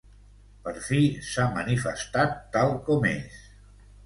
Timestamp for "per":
0.67-0.71